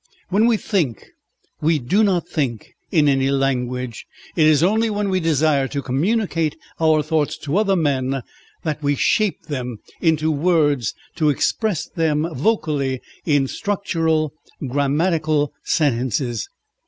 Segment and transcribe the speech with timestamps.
[0.29, 1.09] When we think
[1.61, 4.07] we do not think in any language.
[4.35, 8.23] It is only when we desire to communicate our thoughts to other men
[8.63, 14.33] that we shape them into words and express them vocally in structural,
[14.67, 16.49] grammatical sentences.